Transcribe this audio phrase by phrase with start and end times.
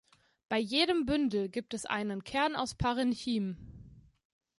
[0.49, 3.55] Bei jedem Bündel gibt es einen Kern aus Parenchym.